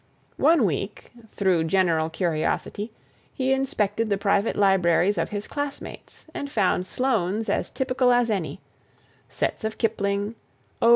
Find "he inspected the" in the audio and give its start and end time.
3.35-4.17